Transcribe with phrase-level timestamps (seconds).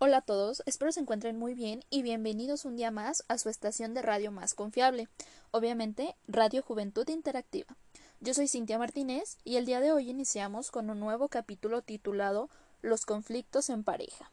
[0.00, 3.50] Hola a todos, espero se encuentren muy bien y bienvenidos un día más a su
[3.50, 5.08] estación de radio más confiable,
[5.50, 7.76] obviamente Radio Juventud Interactiva.
[8.20, 12.48] Yo soy Cintia Martínez y el día de hoy iniciamos con un nuevo capítulo titulado
[12.80, 14.30] Los conflictos en pareja.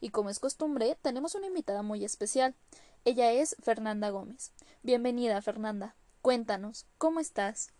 [0.00, 2.54] Y como es costumbre, tenemos una invitada muy especial.
[3.04, 4.52] Ella es Fernanda Gómez.
[4.84, 5.96] Bienvenida, Fernanda.
[6.22, 7.72] Cuéntanos, ¿cómo estás?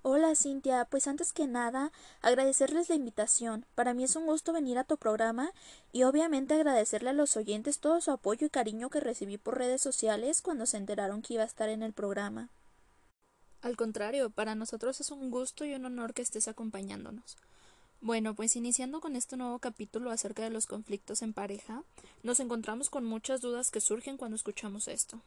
[0.00, 1.92] Hola Cintia, pues antes que nada
[2.22, 3.66] agradecerles la invitación.
[3.74, 5.50] Para mí es un gusto venir a tu programa
[5.92, 9.82] y obviamente agradecerle a los oyentes todo su apoyo y cariño que recibí por redes
[9.82, 12.48] sociales cuando se enteraron que iba a estar en el programa.
[13.60, 17.36] Al contrario, para nosotros es un gusto y un honor que estés acompañándonos.
[18.00, 21.82] Bueno, pues iniciando con este nuevo capítulo acerca de los conflictos en pareja,
[22.22, 25.20] nos encontramos con muchas dudas que surgen cuando escuchamos esto.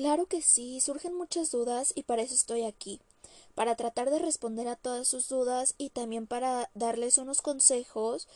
[0.00, 3.00] Claro que sí, surgen muchas dudas y para eso estoy aquí
[3.54, 8.26] para tratar de responder a todas sus dudas y también para darles unos consejos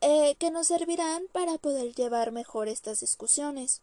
[0.00, 3.80] eh, que nos servirán para poder llevar mejor estas discusiones.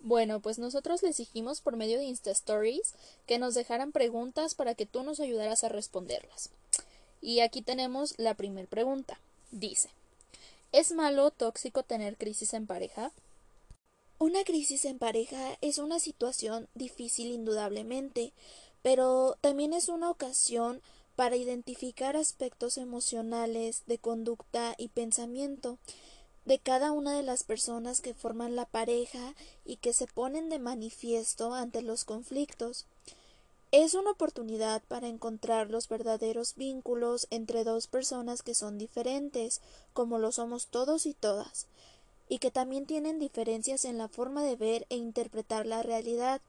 [0.00, 2.92] Bueno, pues nosotros les dijimos por medio de Insta Stories
[3.26, 6.50] que nos dejaran preguntas para que tú nos ayudaras a responderlas.
[7.22, 9.18] Y aquí tenemos la primera pregunta.
[9.50, 9.88] Dice,
[10.72, 13.12] ¿es malo o tóxico tener crisis en pareja?
[14.22, 18.32] Una crisis en pareja es una situación difícil indudablemente,
[18.80, 20.80] pero también es una ocasión
[21.16, 25.76] para identificar aspectos emocionales, de conducta y pensamiento
[26.44, 29.34] de cada una de las personas que forman la pareja
[29.64, 32.86] y que se ponen de manifiesto ante los conflictos.
[33.72, 39.60] Es una oportunidad para encontrar los verdaderos vínculos entre dos personas que son diferentes,
[39.92, 41.66] como lo somos todos y todas,
[42.32, 46.40] y que también tienen diferencias en la forma de ver e interpretar la realidad.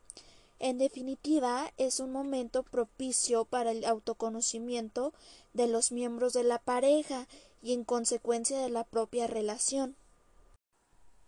[0.59, 5.11] En definitiva, es un momento propicio para el autoconocimiento
[5.51, 7.27] de los miembros de la pareja
[7.61, 9.97] y en consecuencia de la propia relación.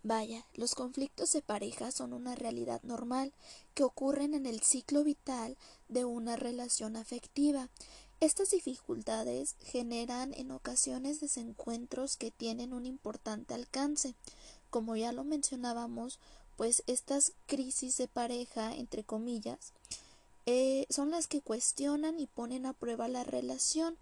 [0.03, 3.33] Vaya, los conflictos de pareja son una realidad normal
[3.73, 5.57] que ocurren en el ciclo vital
[5.89, 7.67] de una relación afectiva.
[8.22, 14.16] Estas dificultades generan en ocasiones desencuentros que tienen un importante alcance.
[14.75, 16.19] Como ya lo mencionábamos,
[16.57, 19.71] pues estas crisis de pareja, entre comillas,
[20.45, 23.97] eh, son las que cuestionan y ponen a prueba la relación.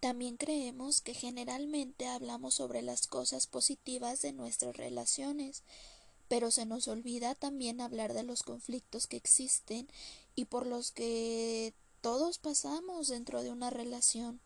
[0.00, 5.62] También creemos que generalmente hablamos sobre las cosas positivas de nuestras relaciones,
[6.28, 9.88] pero se nos olvida también hablar de los conflictos que existen
[10.34, 14.40] y por los que todos pasamos dentro de una relación.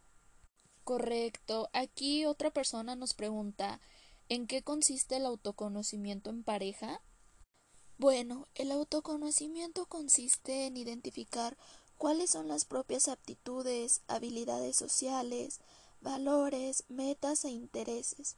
[0.83, 1.71] Correcto.
[1.73, 3.81] Aquí otra persona nos pregunta
[4.31, 7.03] ¿En qué consiste el autoconocimiento en pareja?
[7.99, 11.59] Bueno, el autoconocimiento consiste en identificar
[11.99, 15.61] cuáles son las propias aptitudes, habilidades sociales,
[16.01, 18.37] valores, metas e intereses,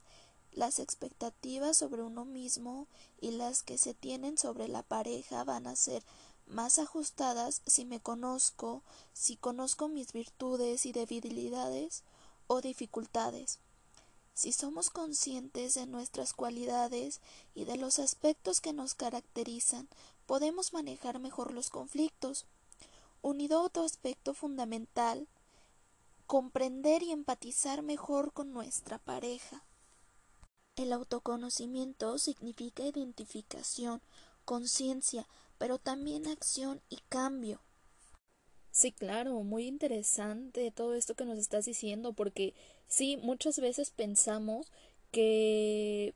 [0.51, 2.87] las expectativas sobre uno mismo
[3.21, 6.03] y las que se tienen sobre la pareja van a ser
[6.47, 8.83] más ajustadas si me conozco,
[9.13, 12.03] si conozco mis virtudes y debilidades
[12.47, 13.59] o dificultades.
[14.37, 17.21] Si somos conscientes de nuestras cualidades
[17.55, 19.87] y de los aspectos que nos caracterizan,
[20.27, 22.45] podemos manejar mejor los conflictos.
[23.23, 25.27] Unido a otro aspecto fundamental,
[26.27, 29.63] comprender y empatizar mejor con nuestra pareja.
[30.75, 34.03] El autoconocimiento significa identificación,
[34.45, 35.27] conciencia,
[35.57, 37.59] pero también acción y cambio.
[38.69, 42.53] Sí, claro, muy interesante todo esto que nos estás diciendo, porque
[42.87, 44.71] sí, muchas veces pensamos
[45.11, 46.13] que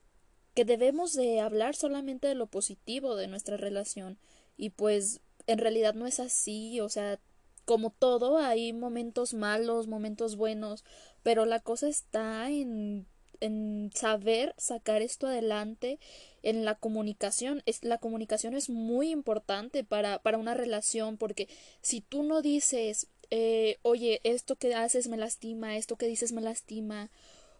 [0.53, 4.17] que debemos de hablar solamente de lo positivo de nuestra relación
[4.57, 7.19] y pues en realidad no es así, o sea,
[7.65, 10.83] como todo hay momentos malos, momentos buenos,
[11.23, 13.07] pero la cosa está en
[13.41, 15.99] en saber sacar esto adelante
[16.43, 17.63] en la comunicación.
[17.65, 21.49] Es, la comunicación es muy importante para, para una relación porque
[21.81, 26.41] si tú no dices, eh, oye, esto que haces me lastima, esto que dices me
[26.41, 27.09] lastima,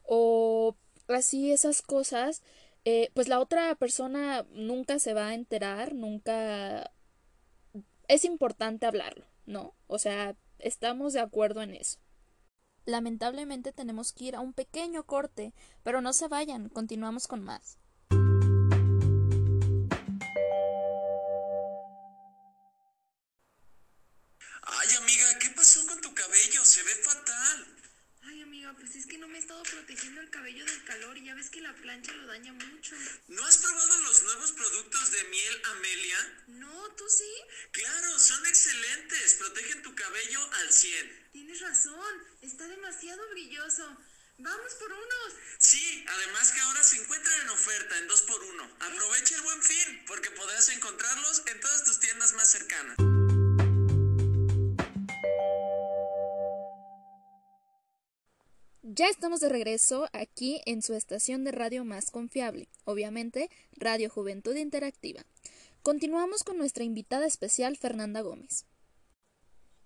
[0.03, 0.75] o
[1.07, 2.43] así esas cosas,
[2.85, 6.91] eh, pues la otra persona nunca se va a enterar, nunca...
[8.07, 9.73] Es importante hablarlo, ¿no?
[9.87, 11.99] O sea, estamos de acuerdo en eso.
[12.85, 15.53] Lamentablemente tenemos que ir a un pequeño corte,
[15.83, 17.77] pero no se vayan, continuamos con más.
[28.71, 31.35] Amiga, pues es que no me he estado protegiendo el cabello del calor y ya
[31.35, 32.95] ves que la plancha lo daña mucho.
[33.27, 36.43] ¿No has probado los nuevos productos de miel Amelia?
[36.47, 37.31] No, ¿tú sí?
[37.71, 39.35] Claro, son excelentes.
[39.35, 41.29] Protegen tu cabello al 100.
[41.33, 43.97] Tienes razón, está demasiado brilloso.
[44.37, 45.33] Vamos por unos.
[45.59, 48.75] Sí, además que ahora se encuentran en oferta en 2x1.
[48.79, 52.97] Aprovecha el buen fin, porque podrás encontrarlos en todas tus tiendas más cercanas.
[58.93, 64.53] Ya estamos de regreso aquí en su estación de radio más confiable, obviamente Radio Juventud
[64.57, 65.25] Interactiva.
[65.81, 68.65] Continuamos con nuestra invitada especial Fernanda Gómez.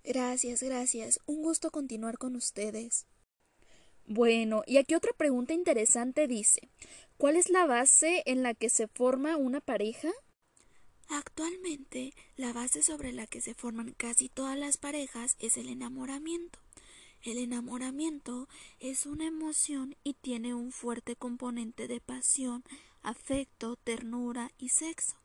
[0.03, 1.19] Gracias, gracias.
[1.27, 3.05] Un gusto continuar con ustedes.
[4.07, 6.71] Bueno, y aquí otra pregunta interesante dice,
[7.17, 10.09] ¿cuál es la base en la que se forma una pareja?
[11.09, 16.64] Actualmente, la base sobre la que se forman casi todas las parejas es el enamoramiento.
[17.25, 18.47] El enamoramiento
[18.79, 22.63] es una emoción y tiene un fuerte componente de pasión,
[23.01, 25.15] afecto, ternura y sexo.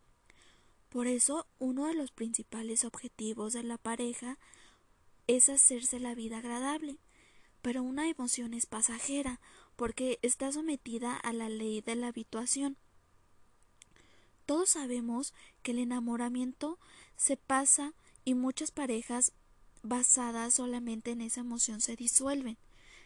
[0.89, 4.39] Por eso, uno de los principales objetivos de la pareja
[5.27, 6.97] es hacerse la vida agradable.
[7.61, 9.39] Pero una emoción es pasajera,
[9.77, 12.79] porque está sometida a la ley de la habituación.
[14.47, 16.79] Todos sabemos que el enamoramiento
[17.19, 17.93] se pasa
[18.25, 19.35] y muchas parejas
[19.83, 22.59] basadas solamente en esa emoción se disuelven,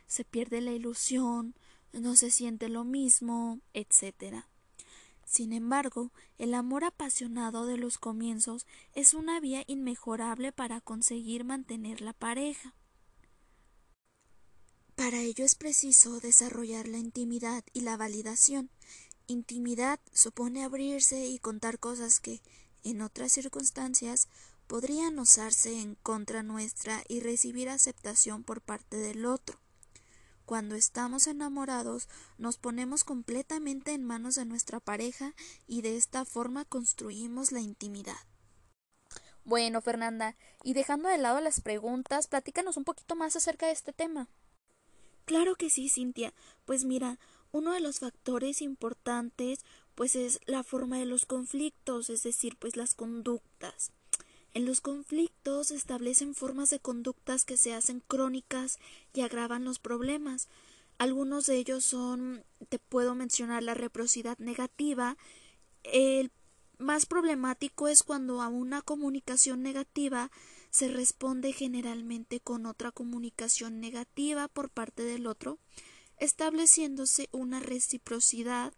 [0.06, 1.54] se pierde la ilusión,
[1.92, 4.44] no se siente lo mismo, etc.
[5.24, 12.00] Sin embargo, el amor apasionado de los comienzos es una vía inmejorable para conseguir mantener
[12.00, 12.74] la pareja.
[14.94, 18.70] Para ello es preciso desarrollar la intimidad y la validación.
[19.26, 22.42] Intimidad supone abrirse y contar cosas que,
[22.84, 24.28] en otras circunstancias,
[24.66, 29.58] podrían usarse en contra nuestra y recibir aceptación por parte del otro.
[30.46, 35.34] Cuando estamos enamorados, nos ponemos completamente en manos de nuestra pareja
[35.66, 38.18] y de esta forma construimos la intimidad.
[39.44, 43.92] Bueno, Fernanda, y dejando de lado las preguntas, platícanos un poquito más acerca de este
[43.92, 44.28] tema.
[45.24, 46.34] Claro que sí, Cintia.
[46.64, 47.18] Pues mira,
[47.52, 49.60] uno de los factores importantes
[49.94, 53.92] pues es la forma de los conflictos, es decir, pues las conductas.
[54.54, 58.78] En los conflictos establecen formas de conductas que se hacen crónicas
[59.12, 60.48] y agravan los problemas.
[60.96, 65.16] Algunos de ellos son, te puedo mencionar, la reciprocidad negativa.
[65.82, 66.30] El
[66.78, 70.30] más problemático es cuando a una comunicación negativa
[70.70, 75.58] se responde generalmente con otra comunicación negativa por parte del otro,
[76.18, 78.72] estableciéndose una reciprocidad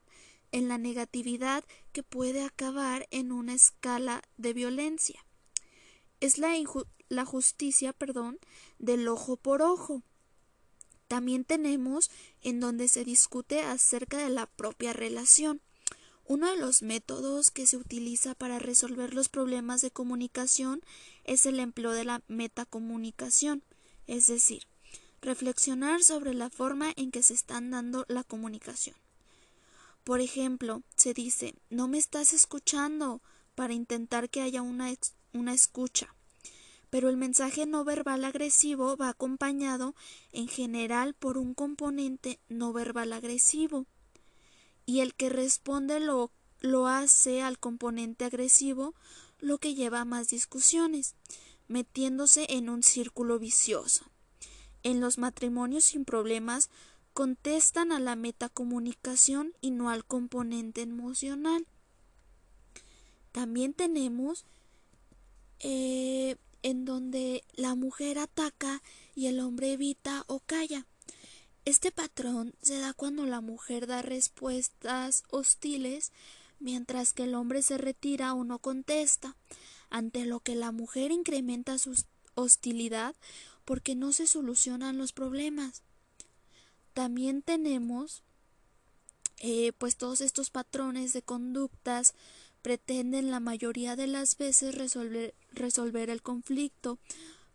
[0.53, 5.27] en la negatividad que puede acabar en una escala de violencia
[6.21, 6.55] es la,
[7.09, 8.39] la justicia, perdón,
[8.79, 10.03] del ojo por ojo.
[11.09, 12.11] También tenemos
[12.43, 15.61] en donde se discute acerca de la propia relación.
[16.25, 20.83] Uno de los métodos que se utiliza para resolver los problemas de comunicación
[21.23, 23.63] es el empleo de la metacomunicación,
[24.09, 24.67] es decir,
[25.23, 28.97] reflexionar sobre la forma en que se están dando la comunicación.
[30.03, 33.23] Por ejemplo, se dice no me estás escuchando
[33.55, 34.93] para intentar que haya una,
[35.37, 36.15] una escucha.
[36.91, 39.95] Pero el mensaje no verbal agresivo va acompañado
[40.33, 43.87] en general por un componente no verbal agresivo.
[44.87, 46.31] Y el que responde lo,
[46.61, 48.95] lo hace al componente agresivo,
[49.39, 51.15] lo que lleva a más discusiones,
[51.69, 54.07] metiéndose en un círculo vicioso.
[54.83, 56.71] En los matrimonios sin problemas
[57.13, 61.67] contestan a la metacomunicación y no al componente emocional.
[63.33, 64.45] También tenemos
[65.61, 68.83] eh, en donde la mujer ataca
[69.15, 70.87] y el hombre evita o calla.
[71.65, 76.13] Este patrón se da cuando la mujer da respuestas hostiles
[76.59, 79.37] mientras que el hombre se retira o no contesta,
[79.91, 81.95] ante lo que la mujer incrementa su
[82.35, 83.15] hostilidad
[83.65, 85.83] porque no se solucionan los problemas.
[86.95, 88.23] También tenemos
[89.39, 92.15] eh, pues todos estos patrones de conductas
[92.67, 96.99] pretenden la mayoría de las veces resolver, resolver el conflicto,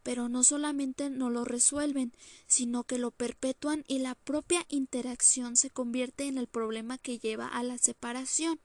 [0.04, 2.14] pero no solamente no lo resuelven,
[2.48, 7.48] sino que lo perpetúan y la propia interacción se convierte en el problema que lleva
[7.48, 8.62] a la separación.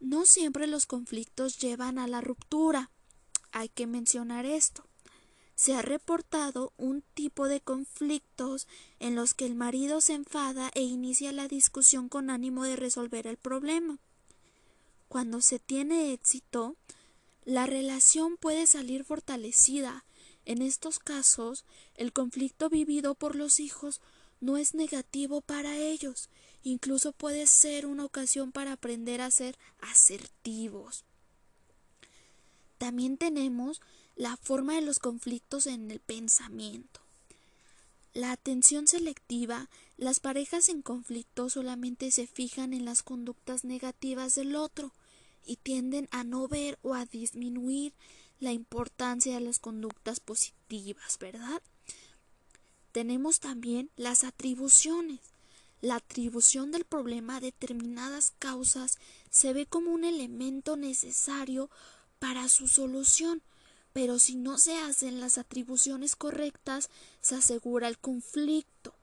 [0.00, 2.90] No siempre los conflictos llevan a la ruptura.
[3.52, 4.86] Hay que mencionar esto.
[5.56, 8.66] Se ha reportado un tipo de conflictos
[8.98, 13.26] en los que el marido se enfada e inicia la discusión con ánimo de resolver
[13.26, 13.98] el problema.
[15.08, 16.76] Cuando se tiene éxito,
[17.44, 20.04] la relación puede salir fortalecida.
[20.44, 24.00] En estos casos, el conflicto vivido por los hijos
[24.40, 26.28] no es negativo para ellos,
[26.62, 31.04] incluso puede ser una ocasión para aprender a ser asertivos.
[32.78, 33.80] También tenemos
[34.16, 37.00] la forma de los conflictos en el pensamiento.
[38.12, 44.54] La atención selectiva, las parejas en conflicto solamente se fijan en las conductas negativas del
[44.54, 44.92] otro
[45.44, 47.94] y tienden a no ver o a disminuir
[48.38, 51.62] la importancia de las conductas positivas, ¿verdad?
[52.92, 55.20] Tenemos también las atribuciones.
[55.80, 58.98] La atribución del problema a determinadas causas
[59.30, 61.70] se ve como un elemento necesario
[62.18, 63.42] para su solución,
[63.92, 68.95] pero si no se hacen las atribuciones correctas, se asegura el conflicto.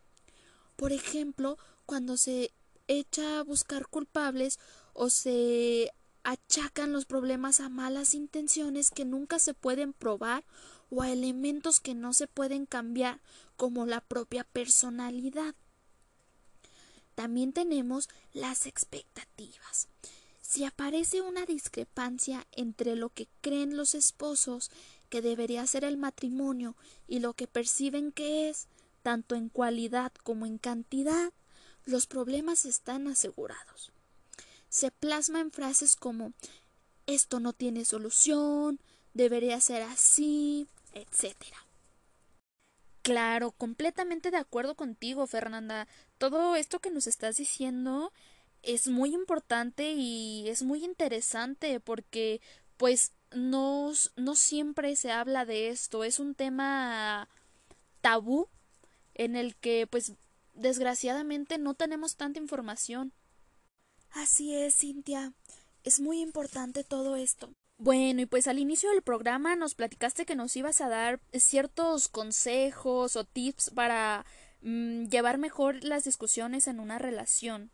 [0.75, 2.51] Por ejemplo, cuando se
[2.87, 4.59] echa a buscar culpables
[4.93, 5.91] o se
[6.23, 10.43] achacan los problemas a malas intenciones que nunca se pueden probar
[10.89, 13.19] o a elementos que no se pueden cambiar,
[13.55, 15.55] como la propia personalidad.
[17.15, 19.87] También tenemos las expectativas.
[20.41, 24.71] Si aparece una discrepancia entre lo que creen los esposos
[25.09, 26.75] que debería ser el matrimonio
[27.07, 28.67] y lo que perciben que es,
[29.03, 31.31] tanto en cualidad como en cantidad,
[31.85, 33.91] los problemas están asegurados.
[34.69, 36.33] Se plasma en frases como
[37.05, 38.79] esto no tiene solución,
[39.13, 41.35] debería ser así, etc.
[43.01, 45.87] Claro, completamente de acuerdo contigo, Fernanda.
[46.17, 48.13] Todo esto que nos estás diciendo
[48.63, 52.39] es muy importante y es muy interesante porque
[52.77, 56.05] pues no, no siempre se habla de esto.
[56.05, 57.27] Es un tema
[58.01, 58.47] tabú
[59.13, 60.13] en el que pues
[60.53, 63.13] desgraciadamente no tenemos tanta información.
[64.11, 65.33] Así es, Cintia.
[65.83, 67.51] Es muy importante todo esto.
[67.77, 72.07] Bueno, y pues al inicio del programa nos platicaste que nos ibas a dar ciertos
[72.07, 74.25] consejos o tips para
[74.61, 77.71] mm, llevar mejor las discusiones en una relación.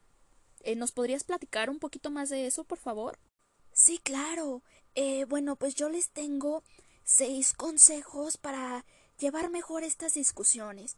[0.61, 3.19] Eh, ¿Nos podrías platicar un poquito más de eso, por favor?
[3.71, 4.63] Sí, claro.
[4.95, 6.63] Eh, bueno, pues yo les tengo
[7.03, 8.85] seis consejos para
[9.19, 10.97] llevar mejor estas discusiones.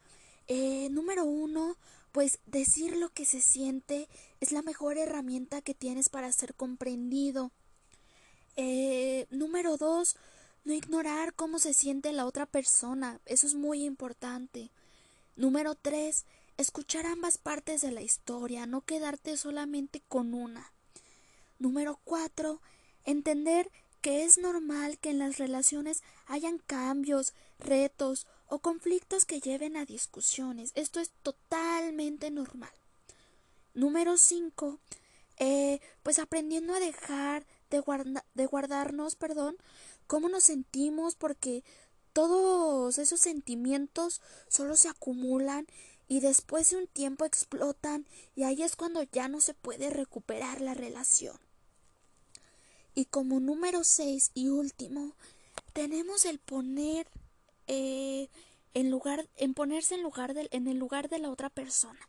[0.53, 1.77] Eh, número uno,
[2.11, 4.09] pues decir lo que se siente
[4.41, 7.53] es la mejor herramienta que tienes para ser comprendido.
[8.57, 10.17] Eh, número dos,
[10.65, 13.21] no ignorar cómo se siente la otra persona.
[13.25, 14.71] Eso es muy importante.
[15.37, 16.25] Número tres,
[16.57, 20.73] escuchar ambas partes de la historia, no quedarte solamente con una.
[21.59, 22.61] Número cuatro,
[23.05, 29.77] entender que es normal que en las relaciones hayan cambios, retos o conflictos que lleven
[29.77, 30.73] a discusiones.
[30.75, 32.73] Esto es totalmente normal.
[33.73, 34.81] Número cinco,
[35.37, 37.79] eh, pues aprendiendo a dejar de,
[38.47, 39.55] guardarnos, perdón,
[40.05, 41.63] cómo nos sentimos, porque
[42.11, 45.65] todos esos sentimientos solo se acumulan
[46.09, 48.05] y después de un tiempo explotan
[48.35, 51.39] y ahí es cuando ya no se puede recuperar la relación.
[52.95, 55.15] Y como número seis y último,
[55.71, 57.07] tenemos el poner
[57.67, 58.29] eh,
[58.73, 61.99] en lugar, en ponerse en lugar en el lugar de la otra persona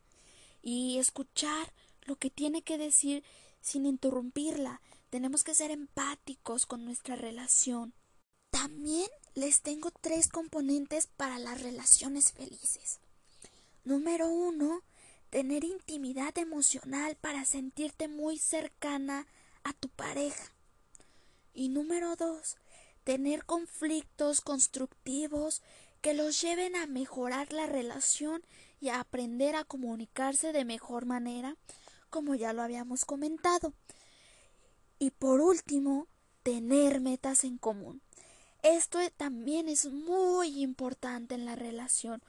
[0.61, 3.23] y escuchar lo que tiene que decir
[3.61, 7.93] sin interrumpirla, tenemos que ser empáticos con nuestra relación.
[8.49, 12.99] También les tengo tres componentes para las relaciones felices.
[13.83, 14.81] Número uno,
[15.29, 19.25] tener intimidad emocional para sentirte muy cercana
[19.63, 20.53] a tu pareja.
[21.53, 22.57] Y número dos,
[23.03, 25.61] tener conflictos constructivos
[26.01, 28.43] que los lleven a mejorar la relación
[28.79, 31.55] y a aprender a comunicarse de mejor manera,
[32.09, 33.73] como ya lo habíamos comentado.
[34.99, 36.07] Y por último,
[36.43, 38.01] tener metas en común.
[38.61, 42.21] Esto también es muy importante en la relación,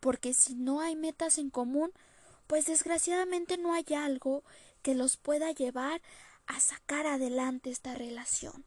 [0.00, 1.92] porque si no hay metas en común,
[2.46, 4.44] pues desgraciadamente no hay algo
[4.82, 6.02] que los pueda llevar
[6.46, 8.64] a sacar adelante esta relación.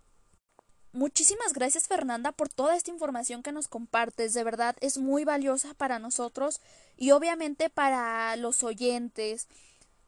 [0.96, 4.34] Muchísimas gracias Fernanda por toda esta información que nos compartes.
[4.34, 6.62] De verdad es muy valiosa para nosotros
[6.96, 9.50] y obviamente para los oyentes.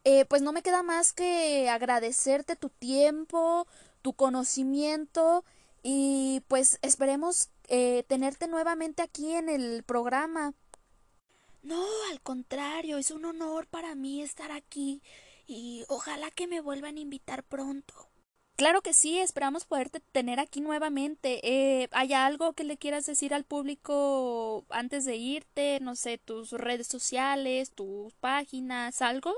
[0.05, 3.67] Eh, pues no me queda más que agradecerte tu tiempo,
[4.01, 5.43] tu conocimiento
[5.83, 10.53] y pues esperemos eh, tenerte nuevamente aquí en el programa.
[11.63, 15.01] No, al contrario, es un honor para mí estar aquí
[15.47, 18.06] y ojalá que me vuelvan a invitar pronto.
[18.57, 21.39] Claro que sí, esperamos poderte tener aquí nuevamente.
[21.43, 25.77] Eh, ¿Hay algo que le quieras decir al público antes de irte?
[25.79, 29.31] No sé, tus redes sociales, tus páginas, algo.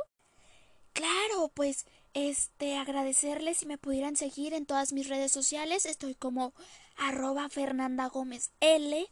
[0.94, 5.86] Claro, pues este agradecerles si me pudieran seguir en todas mis redes sociales.
[5.86, 6.54] Estoy como
[6.96, 9.06] arroba Fernanda Gómez L.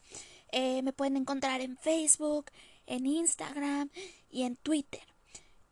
[0.54, 2.46] Eh, me pueden encontrar en Facebook,
[2.86, 3.90] en Instagram
[4.30, 5.04] y en Twitter.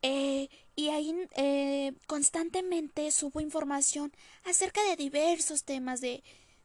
[0.02, 4.12] Eh, y ahí eh, constantemente subo información
[4.44, 6.22] acerca de diversos temas de,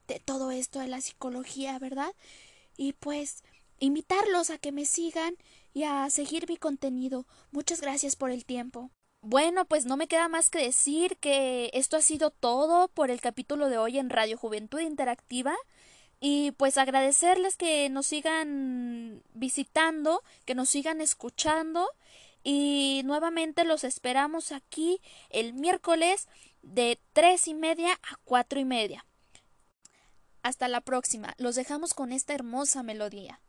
[0.08, 2.14] de todo esto de la psicología, ¿verdad?
[2.76, 3.44] Y pues
[3.80, 5.36] invitarlos a que me sigan
[5.74, 7.26] y a seguir mi contenido.
[7.52, 8.92] Muchas gracias por el tiempo.
[9.24, 13.22] Bueno, pues no me queda más que decir que esto ha sido todo por el
[13.22, 15.56] capítulo de hoy en Radio Juventud Interactiva.
[16.20, 21.88] Y pues agradecerles que nos sigan visitando, que nos sigan escuchando.
[22.44, 26.28] Y nuevamente los esperamos aquí el miércoles
[26.62, 29.06] de tres y media a cuatro y media.
[30.44, 31.34] Hasta la próxima.
[31.38, 33.42] Los dejamos con esta hermosa melodía.